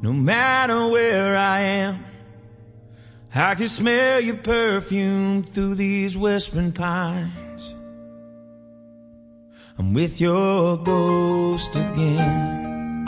No 0.03 0.13
matter 0.13 0.87
where 0.89 1.37
I 1.37 1.61
am, 1.61 2.05
I 3.35 3.55
can 3.57 3.69
smell 3.69 4.21
your 4.21 4.37
perfume 4.37 5.43
through 5.43 5.75
these 5.75 6.17
whispering 6.17 6.73
pines. 6.73 7.75
I'm 9.79 9.93
with 9.93 10.21
your 10.21 10.77
ghost 10.93 11.71
again. 11.75 13.07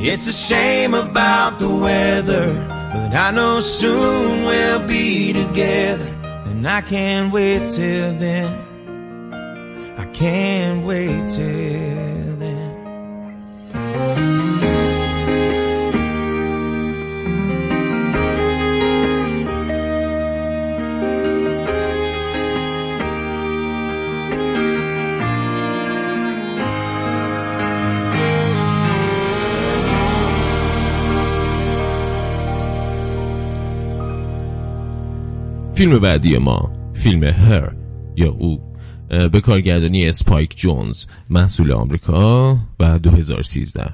It's 0.00 0.26
a 0.28 0.32
shame 0.32 0.94
about 0.94 1.58
the 1.58 1.68
weather, 1.68 2.48
but 2.94 3.14
I 3.26 3.30
know 3.30 3.60
soon 3.60 4.44
we'll 4.44 4.86
be 4.86 5.32
together. 5.32 6.08
And 6.50 6.66
I 6.66 6.80
can't 6.80 7.32
wait 7.32 7.70
till 7.70 8.10
then. 8.24 8.50
I 9.98 10.06
can't 10.12 10.86
wait 10.86 11.28
till 11.36 12.27
فیلم 35.78 35.98
بعدی 35.98 36.38
ما 36.38 36.72
فیلم 36.94 37.24
Her 37.24 37.72
یا 38.16 38.30
او 38.30 38.74
به 39.08 39.40
کارگردانی 39.40 40.08
اسپایک 40.08 40.56
جونز 40.56 41.06
محصول 41.30 41.72
آمریکا 41.72 42.58
و 42.80 42.98
2013 42.98 43.92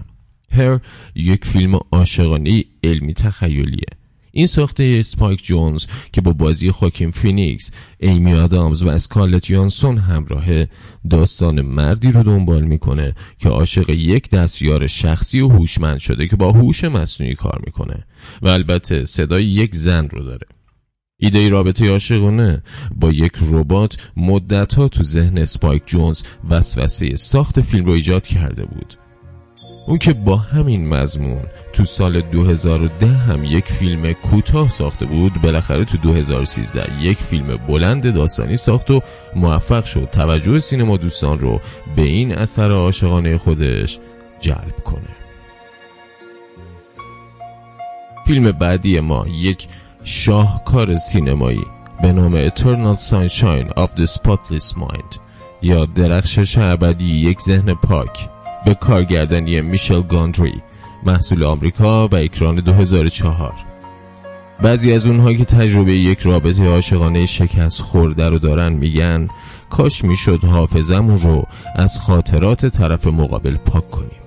Her 0.52 0.80
یک 1.14 1.44
فیلم 1.44 1.79
عاشقانه 1.92 2.64
علمی 2.85 3.14
تخیلیه. 3.14 3.87
این 4.33 4.47
ساخته 4.47 4.97
اسپایک 4.99 5.44
جونز 5.44 5.87
که 6.12 6.20
با 6.20 6.33
بازی 6.33 6.70
خواکین 6.70 7.11
فینیکس، 7.11 7.70
ایمی 7.99 8.35
آدامز 8.35 8.83
و 8.83 8.88
اسکارلت 8.88 9.50
یوهانسون 9.50 9.98
همراهه 9.98 10.46
داستان 11.11 11.61
مردی 11.61 12.12
رو 12.12 12.23
دنبال 12.23 12.64
می‌کنه 12.64 13.14
که 13.38 13.49
عاشق 13.49 13.90
یک 13.90 14.31
دستیار 14.31 14.87
شخصی 14.87 15.40
و 15.40 15.49
هوشمند 15.49 15.99
شده 15.99 16.29
که 16.29 16.37
با 16.37 16.53
هوش 16.53 16.85
مصنوعی 16.85 17.35
کار 17.35 17.61
می‌کنه. 17.66 18.05
و 18.42 18.49
البته 18.49 19.05
صدای 19.05 19.44
یک 19.44 19.75
زن 19.75 20.09
رو 20.09 20.25
داره. 20.25 20.47
ایده 21.18 21.48
رابطه 21.48 21.90
عاشقانه 21.90 22.62
با 22.96 23.11
یک 23.11 23.33
ربات 23.50 23.96
مدتها 24.16 24.88
تو 24.88 25.03
ذهن 25.03 25.38
اسپایک 25.38 25.83
جونز 25.87 26.22
وسوسه 26.50 27.16
ساخت 27.16 27.61
فیلم 27.61 27.85
رو 27.85 27.92
ایجاد 27.92 28.27
کرده 28.27 28.64
بود. 28.64 28.94
اون 29.87 29.98
که 29.98 30.12
با 30.12 30.37
همین 30.37 30.88
مضمون 30.88 31.42
تو 31.72 31.85
سال 31.85 32.20
2010 32.20 33.07
هم 33.07 33.44
یک 33.44 33.72
فیلم 33.72 34.12
کوتاه 34.12 34.68
ساخته 34.68 35.07
بود 35.07 35.33
بالاخره 35.42 35.85
تو 35.85 35.96
2013 35.96 37.03
یک 37.03 37.18
فیلم 37.18 37.57
بلند 37.57 38.14
داستانی 38.14 38.57
ساخت 38.57 38.90
و 38.90 39.00
موفق 39.37 39.85
شد 39.85 40.09
توجه 40.12 40.59
سینما 40.59 40.96
دوستان 40.96 41.38
رو 41.38 41.61
به 41.96 42.03
این 42.03 42.35
اثر 42.35 42.70
عاشقانه 42.70 43.38
خودش 43.38 43.98
جلب 44.40 44.77
کنه. 44.85 45.09
فیلم 48.27 48.53
بعدی 48.53 49.00
ما 49.00 49.27
یک 49.29 49.68
شاهکار 50.06 50.96
سینمایی 50.96 51.66
به 52.02 52.12
نام 52.12 52.48
Eternal 52.48 52.98
Sunshine 52.98 53.68
of 53.76 53.88
the 53.96 54.06
Spotless 54.06 54.74
Mind 54.76 55.18
یا 55.62 55.84
درخشش 55.84 56.58
ابدی 56.58 57.14
یک 57.14 57.40
ذهن 57.40 57.74
پاک 57.74 58.28
به 58.64 58.74
کارگردانی 58.74 59.60
میشل 59.60 60.02
گاندری 60.02 60.62
محصول 61.06 61.44
آمریکا 61.44 62.08
و 62.08 62.14
اکران 62.14 62.54
2004 62.54 63.52
بعضی 64.62 64.92
از 64.92 65.06
اونها 65.06 65.32
که 65.32 65.44
تجربه 65.44 65.92
یک 65.92 66.20
رابطه 66.20 66.68
عاشقانه 66.68 67.26
شکست 67.26 67.80
خورده 67.80 68.28
رو 68.28 68.38
دارن 68.38 68.72
میگن 68.72 69.28
کاش 69.70 70.04
می‌شد 70.04 70.44
حافظمون 70.44 71.20
رو 71.20 71.46
از 71.74 71.98
خاطرات 71.98 72.66
طرف 72.66 73.06
مقابل 73.06 73.56
پاک 73.56 73.90
کنیم. 73.90 74.23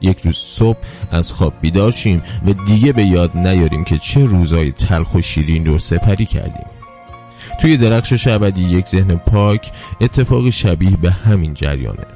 یک 0.00 0.20
روز 0.20 0.36
صبح 0.36 0.78
از 1.10 1.32
خواب 1.32 1.54
بیدار 1.60 1.90
شیم 1.90 2.22
و 2.46 2.52
دیگه 2.66 2.92
به 2.92 3.02
یاد 3.02 3.36
نیاریم 3.36 3.84
که 3.84 3.98
چه 3.98 4.24
روزای 4.24 4.72
تلخ 4.72 5.14
و 5.14 5.20
شیرین 5.20 5.66
رو 5.66 5.78
سپری 5.78 6.26
کردیم. 6.26 6.66
توی 7.60 7.76
درخشش 7.76 8.26
ابدی 8.26 8.62
یک 8.62 8.88
ذهن 8.88 9.16
پاک 9.16 9.72
اتفاقی 10.00 10.52
شبیه 10.52 10.96
به 10.96 11.10
همین 11.10 11.54
جریانه. 11.54 12.06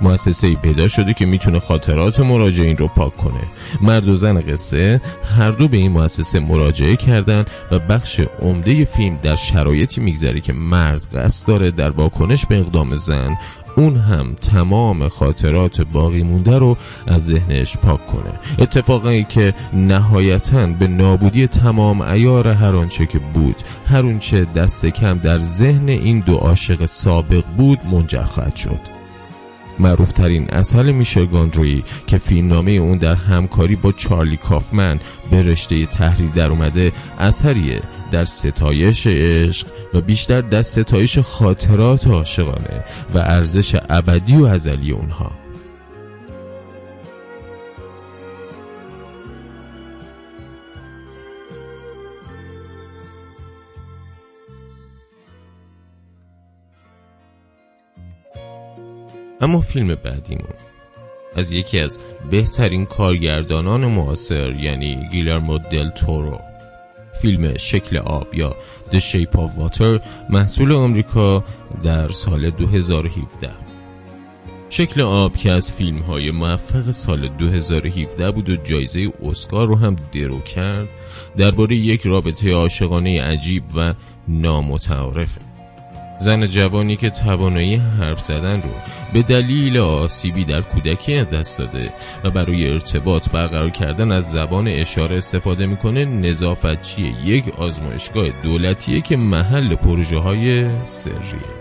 مؤسسه 0.00 0.46
ای 0.46 0.54
پیدا 0.54 0.88
شده 0.88 1.14
که 1.14 1.26
می‌تونه 1.26 1.60
خاطرات 1.60 2.20
مراجعین 2.20 2.76
رو 2.76 2.88
پاک 2.88 3.16
کنه. 3.16 3.42
مرد 3.80 4.08
و 4.08 4.14
زن 4.14 4.40
قصه 4.40 5.00
هر 5.38 5.50
دو 5.50 5.68
به 5.68 5.76
این 5.76 5.92
مؤسسه 5.92 6.40
مراجعه 6.40 6.96
کردن 6.96 7.44
و 7.70 7.78
بخش 7.78 8.20
عمده 8.42 8.84
فیلم 8.84 9.18
در 9.22 9.34
شرایطی 9.34 10.00
میگذره 10.00 10.40
که 10.40 10.52
مرد 10.52 11.06
قصد 11.14 11.46
داره 11.46 11.70
در 11.70 11.90
واکنش 11.90 12.46
به 12.46 12.58
اقدام 12.58 12.96
زن 12.96 13.36
اون 13.80 13.96
هم 13.96 14.34
تمام 14.34 15.08
خاطرات 15.08 15.80
باقی 15.92 16.22
مونده 16.22 16.58
رو 16.58 16.76
از 17.06 17.24
ذهنش 17.24 17.76
پاک 17.76 18.06
کنه. 18.06 18.32
اتفاقی 18.58 19.24
که 19.24 19.54
نهایتا 19.72 20.66
به 20.66 20.86
نابودی 20.86 21.46
تمام 21.46 22.00
ایار 22.00 22.48
هر 22.48 22.76
آنچه 22.76 23.06
که 23.06 23.18
بود 23.18 23.56
هر 23.86 24.06
آنچه 24.06 24.44
دست 24.44 24.86
کم 24.86 25.18
در 25.18 25.38
ذهن 25.38 25.88
این 25.88 26.20
دو 26.20 26.36
عاشق 26.36 26.84
سابق 26.84 27.44
بود 27.56 27.78
منجر 27.92 28.24
خواهد 28.24 28.56
شد. 28.56 28.99
معروف 29.80 30.12
ترین 30.12 30.50
اصل 30.50 30.92
میشل 30.92 31.26
گاندری 31.26 31.84
که 32.06 32.18
فیلمنامه 32.18 32.72
اون 32.72 32.98
در 32.98 33.14
همکاری 33.14 33.76
با 33.76 33.92
چارلی 33.92 34.36
کافمن 34.36 35.00
به 35.30 35.42
رشته 35.42 35.86
تحریر 35.86 36.30
در 36.30 36.50
اومده 36.50 36.92
اثریه 37.18 37.82
در 38.10 38.24
ستایش 38.24 39.06
عشق 39.06 39.66
و 39.94 40.00
بیشتر 40.00 40.40
در 40.40 40.62
ستایش 40.62 41.18
خاطرات 41.18 42.06
عاشقانه 42.06 42.84
و 43.14 43.18
ارزش 43.18 43.76
ابدی 43.90 44.36
و 44.36 44.44
ازلی 44.44 44.92
اونها. 44.92 45.30
اما 59.40 59.60
فیلم 59.60 59.94
بعدیمون. 59.94 60.54
از 61.36 61.52
یکی 61.52 61.80
از 61.80 61.98
بهترین 62.30 62.86
کارگردانان 62.86 63.86
معاصر 63.86 64.52
یعنی 64.52 65.08
گیلرمو 65.12 65.58
دل 65.58 65.90
تورو. 65.90 66.40
فیلم 67.20 67.56
شکل 67.56 67.96
آب 67.96 68.34
یا 68.34 68.56
The 68.92 68.96
Shape 68.96 69.36
of 69.36 69.62
Water 69.62 70.00
محصول 70.30 70.72
آمریکا 70.72 71.44
در 71.82 72.08
سال 72.08 72.50
2017 72.50 73.50
شکل 74.70 75.00
آب 75.00 75.36
که 75.36 75.52
از 75.52 75.72
فیلم 75.72 75.98
های 75.98 76.30
موفق 76.30 76.90
سال 76.90 77.28
2017 77.28 78.30
بود 78.30 78.48
و 78.48 78.56
جایزه 78.56 79.12
اسکار 79.22 79.66
رو 79.66 79.76
هم 79.76 79.96
درو 80.12 80.40
کرد 80.40 80.88
درباره 81.36 81.76
یک 81.76 82.06
رابطه 82.06 82.52
عاشقانه 82.52 83.22
عجیب 83.22 83.62
و 83.76 83.94
نامتعارفه. 84.28 85.49
زن 86.20 86.46
جوانی 86.46 86.96
که 86.96 87.10
توانایی 87.10 87.74
حرف 87.74 88.20
زدن 88.20 88.62
رو 88.62 88.70
به 89.12 89.22
دلیل 89.22 89.78
آسیبی 89.78 90.44
در 90.44 90.60
کودکی 90.60 91.24
دست 91.24 91.58
داده 91.58 91.92
و 92.24 92.30
برای 92.30 92.70
ارتباط 92.70 93.28
برقرار 93.28 93.70
کردن 93.70 94.12
از 94.12 94.30
زبان 94.30 94.68
اشاره 94.68 95.16
استفاده 95.16 95.66
می‌کنه 95.66 96.04
نظافتچی 96.04 97.14
یک 97.24 97.48
آزمایشگاه 97.48 98.28
دولتیه 98.42 99.00
که 99.00 99.16
محل 99.16 99.74
پروژه 99.74 100.18
های 100.18 100.68
سریه 100.84 101.60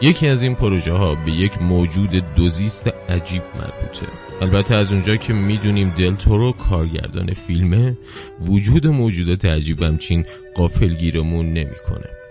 یکی 0.00 0.28
از 0.28 0.42
این 0.42 0.54
پروژه 0.54 0.92
ها 0.92 1.14
به 1.14 1.32
یک 1.32 1.62
موجود 1.62 2.34
دوزیست 2.36 2.88
عجیب 3.08 3.42
مربوطه. 3.54 4.06
البته 4.40 4.74
از 4.74 4.92
اونجا 4.92 5.16
که 5.16 5.32
می‌دونیم 5.32 5.94
دلتورو 5.98 6.52
کارگردان 6.52 7.26
فیلمه 7.26 7.96
وجود 8.40 8.86
موجودات 8.86 9.44
عجیب 9.44 9.82
همچین 9.82 10.24
قافلگیرمون 10.54 11.46
نمی‌کنه. 11.46 12.21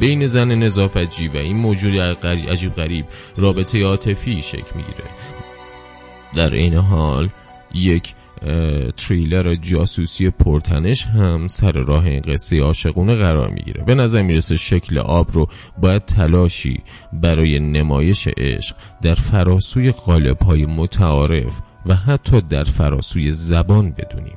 بین 0.00 0.26
زن 0.26 0.54
نظافتجی 0.54 1.28
و 1.28 1.36
این 1.36 1.56
موجود 1.56 1.98
عجیب 2.48 2.74
غریب 2.74 3.04
رابطه 3.36 3.84
عاطفی 3.84 4.42
شکل 4.42 4.74
می‌گیره. 4.74 5.04
در 6.34 6.54
این 6.54 6.74
حال 6.74 7.28
یک 7.74 8.14
تریلر 8.96 9.54
جاسوسی 9.54 10.30
پرتنش 10.30 11.06
هم 11.06 11.46
سر 11.46 11.72
راه 11.72 12.06
این 12.06 12.20
قصه 12.20 12.60
عاشقونه 12.60 13.14
قرار 13.14 13.50
می‌گیره. 13.50 13.84
به 13.84 13.94
نظر 13.94 14.22
می‌رسه 14.22 14.56
شکل 14.56 14.98
آب 14.98 15.32
رو 15.32 15.48
باید 15.78 16.04
تلاشی 16.04 16.82
برای 17.12 17.58
نمایش 17.58 18.28
عشق 18.38 18.76
در 19.02 19.14
فراسوی 19.14 19.90
قالب 19.90 20.42
های 20.42 20.66
متعارف 20.66 21.60
و 21.86 21.94
حتی 21.94 22.40
در 22.40 22.64
فراسوی 22.64 23.32
زبان 23.32 23.92
بدونیم. 23.92 24.36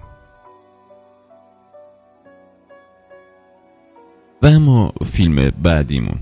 و 4.43 4.47
اما 4.47 4.93
فیلم 5.05 5.51
بعدیمون. 5.63 6.19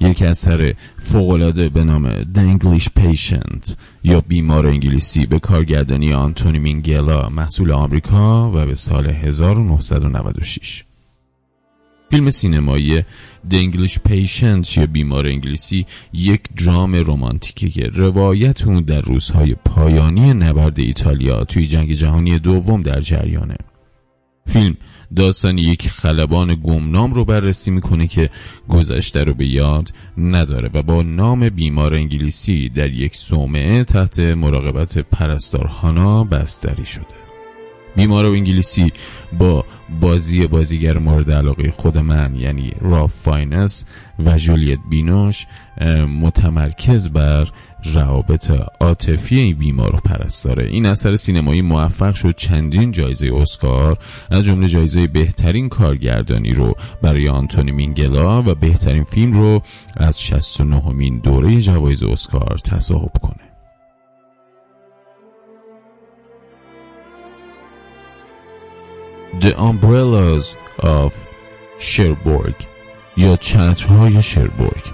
یک 0.00 0.22
اثر 0.22 0.74
فوقالعاده 1.02 1.68
به 1.68 1.84
نام 1.84 2.22
English 2.22 2.88
Patient 3.00 3.74
یا 4.04 4.20
بیمار 4.20 4.66
انگلیسی 4.66 5.26
به 5.26 5.38
کارگردانی 5.38 6.12
آنتونی 6.12 6.58
مینگلا 6.58 7.28
محصول 7.28 7.72
آمریکا 7.72 8.50
و 8.50 8.66
به 8.66 8.74
سال 8.74 9.06
1996 9.06 10.84
فیلم 12.10 12.30
سینمایی 12.30 12.98
English 13.50 13.98
Patient 14.08 14.76
یا 14.76 14.86
بیمار 14.86 15.26
انگلیسی 15.26 15.86
یک 16.12 16.42
درام 16.66 16.94
رمانتیکی 16.94 17.70
که 17.70 17.82
روایت 17.94 18.66
اون 18.66 18.80
در 18.80 19.00
روزهای 19.00 19.54
پایانی 19.64 20.34
نبرد 20.34 20.80
ایتالیا 20.80 21.44
توی 21.44 21.66
جنگ 21.66 21.92
جهانی 21.92 22.38
دوم 22.38 22.82
در 22.82 23.00
جریانه. 23.00 23.56
فیلم. 24.50 24.76
داستان 25.16 25.58
یک 25.58 25.88
خلبان 25.88 26.60
گمنام 26.64 27.12
رو 27.12 27.24
بررسی 27.24 27.70
می‌کنه 27.70 28.06
که 28.06 28.30
گذشته 28.68 29.24
رو 29.24 29.34
به 29.34 29.46
یاد 29.46 29.92
نداره 30.18 30.70
و 30.74 30.82
با 30.82 31.02
نام 31.02 31.48
بیمار 31.48 31.94
انگلیسی 31.94 32.68
در 32.68 32.90
یک 32.90 33.16
صومعه 33.16 33.84
تحت 33.84 34.18
مراقبت 34.18 34.98
پرستار 34.98 35.66
هانا 35.66 36.24
بستری 36.24 36.84
شده. 36.84 37.04
بیمار 37.96 38.32
انگلیسی 38.32 38.92
با 39.38 39.64
بازی 40.00 40.46
بازیگر 40.46 40.98
مورد 40.98 41.30
علاقه 41.30 41.70
خود 41.70 41.98
من 41.98 42.36
یعنی 42.36 42.72
راف 42.80 43.14
فاینس 43.14 43.86
و 44.18 44.36
ژولیت 44.36 44.78
بینوش 44.90 45.46
متمرکز 46.20 47.08
بر 47.08 47.48
روابط 47.84 48.52
عاطفی 48.80 49.54
بیمار 49.54 49.96
و 49.96 49.98
پرستاره 49.98 50.66
این 50.66 50.86
اثر 50.86 51.14
سینمایی 51.14 51.62
موفق 51.62 52.14
شد 52.14 52.34
چندین 52.36 52.90
جایزه 52.90 53.30
اسکار 53.34 53.98
از 54.30 54.44
جمله 54.44 54.68
جایزه 54.68 55.06
بهترین 55.06 55.68
کارگردانی 55.68 56.50
رو 56.50 56.74
برای 57.02 57.28
آنتونی 57.28 57.72
مینگلا 57.72 58.42
و 58.42 58.54
بهترین 58.54 59.04
فیلم 59.04 59.32
رو 59.32 59.62
از 59.96 60.22
69 60.22 60.92
مین 60.92 61.18
دوره 61.18 61.60
جوایز 61.60 62.02
اسکار 62.02 62.58
تصاحب 62.64 63.12
کنه. 63.22 63.50
The 69.40 69.54
Umbrellas 69.54 70.56
of 70.78 71.12
Cherbourg 71.78 72.64
یا 73.16 73.36
چترهای 73.36 74.22
شربورگ 74.22 74.84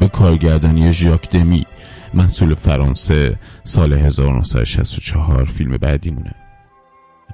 به 0.00 0.08
کارگردانی 0.08 0.92
ژاک 0.92 1.30
دمی 1.30 1.66
محصول 2.14 2.54
فرانسه 2.54 3.38
سال 3.64 3.92
1964 3.92 5.44
فیلم 5.44 5.76
بعدی 5.76 6.10
مونه. 6.10 6.34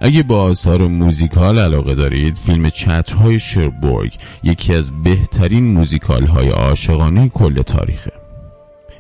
اگه 0.00 0.22
با 0.22 0.42
آثار 0.42 0.86
موزیکال 0.86 1.58
علاقه 1.58 1.94
دارید 1.94 2.36
فیلم 2.36 2.70
چترهای 2.70 3.38
شربورگ 3.38 4.14
یکی 4.42 4.74
از 4.74 5.02
بهترین 5.02 5.64
موزیکال 5.64 6.26
های 6.26 6.48
عاشقانه 6.48 7.28
کل 7.28 7.62
تاریخه. 7.62 8.12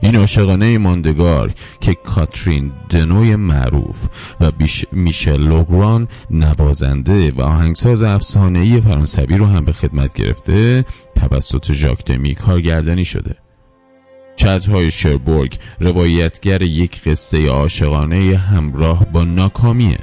این 0.02 0.16
عاشقانه 0.16 0.78
ماندگار 0.78 1.52
که 1.80 1.94
کاترین 1.94 2.72
دنوی 2.90 3.36
معروف 3.36 4.08
و 4.40 4.52
میشل 4.92 5.42
لوگران 5.42 6.08
نوازنده 6.30 7.32
و 7.32 7.42
آهنگساز 7.42 8.02
افسانه‌ای 8.02 8.80
فرانسوی 8.80 9.36
رو 9.36 9.46
هم 9.46 9.64
به 9.64 9.72
خدمت 9.72 10.14
گرفته 10.14 10.84
توسط 11.14 11.72
ژاک 11.72 12.04
دمی 12.04 12.34
کارگردانی 12.34 13.04
شده. 13.04 13.36
چترهای 14.40 14.90
شربورگ 14.90 15.58
روایتگر 15.80 16.62
یک 16.62 17.02
قصه 17.02 17.48
عاشقانه 17.48 18.36
همراه 18.36 19.04
با 19.12 19.24
ناکامیه. 19.24 19.98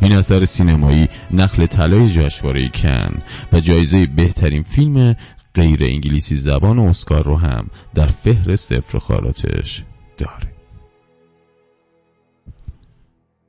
این 0.00 0.12
اثر 0.12 0.44
سینمایی 0.44 1.08
نخل 1.30 1.66
طلای 1.66 2.08
جشنواره 2.08 2.68
کن 2.68 3.22
و 3.52 3.60
جایزه 3.60 4.06
بهترین 4.06 4.62
فیلم 4.62 5.16
غیر 5.54 5.78
انگلیسی 5.82 6.36
زبان 6.36 6.78
اسکار 6.78 7.24
رو 7.24 7.36
هم 7.36 7.66
در 7.94 8.06
فهرست 8.06 8.72
افتخاراتش 8.72 9.82
داره. 10.18 10.52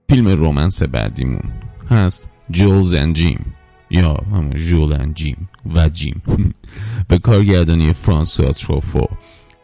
فیلم 0.10 0.28
رومنس 0.28 0.84
بعدیمون 0.84 1.52
هست 1.90 2.30
جولز 2.52 2.94
اند 2.94 3.16
جیم 3.16 3.54
یا 3.90 4.14
همون 4.14 4.58
جول 4.58 5.14
جیم 5.14 5.48
و 5.76 5.90
جیم. 5.90 6.22
به 7.10 7.20
کارگردانی 7.20 7.94
فرانسوا 7.94 8.52
تروفو 8.52 9.08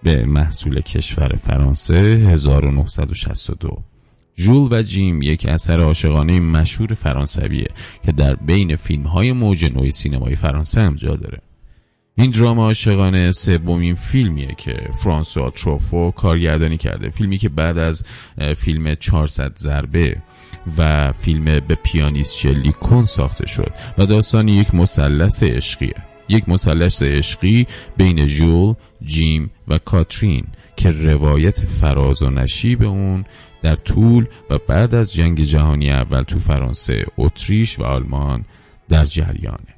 به 0.04 0.26
محصول 0.26 0.82
کشور 0.82 1.36
فرانسه 1.36 1.96
1962 1.96 3.84
جول 4.36 4.68
و 4.72 4.82
جیم 4.82 5.22
یک 5.22 5.46
اثر 5.46 5.80
عاشقانه 5.82 6.39
مشهور 6.39 6.94
فرانسویه 6.94 7.68
که 8.06 8.12
در 8.12 8.36
بین 8.36 8.76
فیلم 8.76 9.04
های 9.04 9.32
موج 9.32 9.74
نوع 9.74 9.89
سینمای 9.89 10.36
فرانسه 10.36 10.82
هم 10.82 10.96
جا 10.96 11.16
داره. 11.16 11.39
این 12.18 12.32
دراما 12.32 12.66
عاشقانه 12.66 13.32
سومین 13.32 13.96
فیلمیه 13.96 14.56
که 14.58 14.89
فرانسوا 15.04 15.50
تروفو 15.50 16.12
کارگردانی 16.12 16.78
کرده. 16.78 17.10
فیلمی 17.10 17.38
که 17.38 17.50
بعد 17.50 17.78
از 17.78 18.06
فیلم 18.58 18.96
400 18.96 19.58
ضربه 19.58 20.18
و 20.78 21.12
فیلم 21.20 21.46
به 21.46 21.76
پیانیست 21.84 22.38
شلی 22.38 22.72
کن 22.72 23.06
ساخته 23.06 23.48
شد 23.48 23.72
و 23.98 24.06
داستان 24.06 24.48
یک 24.48 24.76
مثلث 24.76 25.44
عشقیه. 25.44 26.12
یک 26.30 26.50
مثلث 26.50 27.04
عشقی 27.04 27.68
بین 27.98 28.26
جول، 28.26 28.74
جیم 29.04 29.52
و 29.68 29.78
کاترین 29.78 30.48
که 30.76 30.92
روایت 30.92 31.66
فراز 31.66 32.22
و 32.22 32.30
نشیب 32.30 32.84
اون 32.84 33.26
در 33.62 33.76
طول 33.76 34.26
و 34.50 34.58
بعد 34.68 34.96
از 34.96 35.14
جنگ 35.14 35.42
جهانی 35.42 35.92
اول 35.92 36.22
تو 36.22 36.40
فرانسه، 36.40 37.06
اتریش 37.18 37.80
و 37.80 37.84
آلمان 37.84 38.46
در 38.90 39.06
جریانه. 39.06 39.76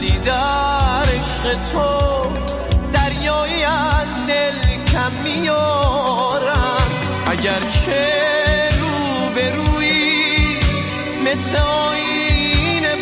ولی 0.00 0.18
در 0.18 1.02
عشق 1.02 1.58
تو 1.72 2.22
دریایی 2.92 3.64
از 3.64 4.26
دل 4.26 4.84
کم 4.92 5.12
میارم. 5.24 6.82
اگر 7.26 7.60
چه 7.60 8.08
رو 8.80 9.30
به 9.34 9.50
روی 9.50 10.58
مثل 11.24 11.58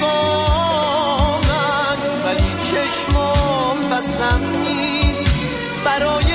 با 0.01 1.41
من 1.49 2.25
ولی 2.25 2.53
چشمم 2.61 3.97
بسم 3.99 4.41
نیست. 4.61 5.27
برای 5.85 6.28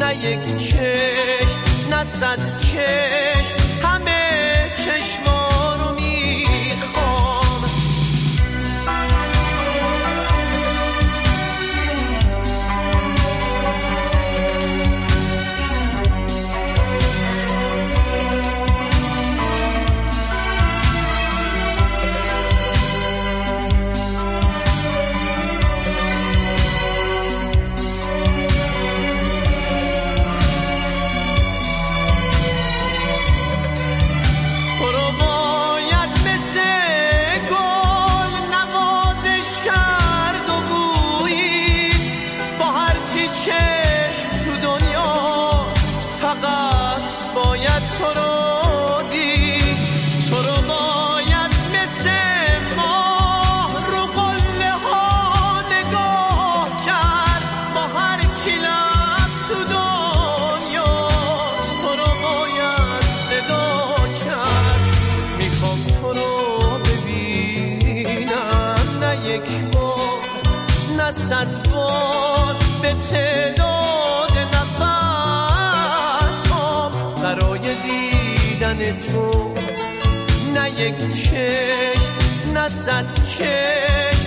نه 0.00 0.16
یک 0.16 0.56
چشم 0.56 1.60
نه 1.90 2.04
صد 2.04 2.58
چشم. 2.58 3.86
همه 3.86 4.70
چشم 4.76 5.29
یک 80.80 80.96
چشم 81.14 82.14
نه 82.54 82.68
صد 82.68 83.04
چشم. 83.24 84.19